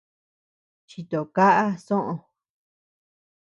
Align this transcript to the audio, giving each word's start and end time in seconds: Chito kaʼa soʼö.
Chito 0.89 1.19
kaʼa 1.35 1.65
soʼö. 1.85 2.13